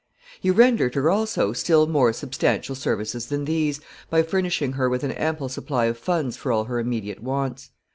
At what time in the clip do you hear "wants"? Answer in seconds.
7.21-7.69